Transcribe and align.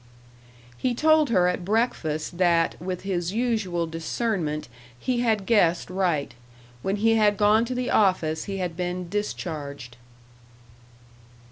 He 0.79 0.95
told 0.95 1.29
her 1.29 1.47
at 1.47 1.63
breakfast 1.63 2.39
that, 2.39 2.73
with 2.81 3.01
his 3.01 3.33
usual 3.33 3.85
discernment, 3.85 4.67
he 4.97 5.19
had 5.19 5.45
guessed 5.45 5.91
right. 5.91 6.33
When 6.81 6.95
he 6.95 7.17
had 7.17 7.37
gone 7.37 7.65
to 7.65 7.75
the 7.75 7.91
office 7.91 8.45
he 8.45 8.57
had 8.57 8.75
been 8.75 9.09
discharged. 9.09 9.97